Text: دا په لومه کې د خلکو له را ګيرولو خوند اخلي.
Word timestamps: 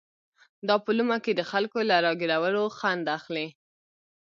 دا 0.67 0.75
په 0.85 0.91
لومه 0.97 1.17
کې 1.23 1.31
د 1.35 1.41
خلکو 1.51 1.79
له 1.89 1.95
را 2.05 2.11
ګيرولو 2.21 2.63
خوند 2.77 3.05
اخلي. 3.17 3.47